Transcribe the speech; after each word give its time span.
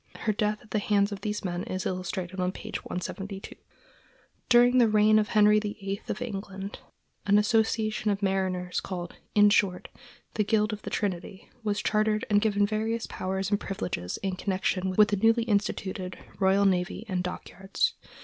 Her 0.21 0.33
death 0.33 0.57
at 0.63 0.71
the 0.71 0.79
hands 0.79 1.11
of 1.11 1.21
these 1.21 1.45
men 1.45 1.61
is 1.65 1.85
illustrated 1.85 2.39
on 2.39 2.51
page 2.51 2.77
172. 2.83 3.53
During 4.49 4.79
the 4.79 4.87
reign 4.87 5.19
of 5.19 5.27
Henry 5.27 5.59
VIII 5.59 6.01
of 6.07 6.23
England, 6.23 6.79
an 7.27 7.37
association 7.37 8.09
of 8.09 8.23
mariners 8.23 8.79
called, 8.79 9.17
in 9.35 9.51
short, 9.51 9.89
the 10.33 10.43
Guild 10.43 10.73
of 10.73 10.81
the 10.81 10.89
Trinity 10.89 11.51
was 11.63 11.83
chartered 11.83 12.25
and 12.31 12.41
given 12.41 12.65
various 12.65 13.05
powers 13.05 13.51
and 13.51 13.59
privileges 13.59 14.17
in 14.23 14.35
connection 14.37 14.89
with 14.97 15.09
the 15.09 15.17
newly 15.17 15.43
instituted 15.43 16.17
royal 16.39 16.65
navy 16.65 17.05
and 17.07 17.23
dockyards. 17.23 17.93